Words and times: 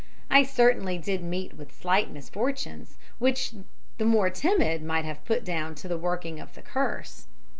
"I 0.31 0.41
certainly 0.41 0.97
did 0.97 1.23
meet 1.23 1.53
with 1.55 1.71
slight 1.79 2.09
misfortunes, 2.09 2.97
which 3.19 3.53
the 3.99 4.05
more 4.05 4.31
timid 4.31 4.81
might 4.81 5.05
have 5.05 5.23
put 5.25 5.43
down 5.45 5.75
to 5.75 5.87
the 5.87 5.95
working 5.95 6.39
of 6.39 6.55
the 6.55 6.63
curse. 6.63 7.27